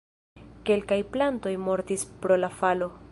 Kelkaj 0.69 0.97
plantoj 1.17 1.53
mortis 1.69 2.07
pro 2.25 2.41
la 2.45 2.51
falo. 2.63 2.93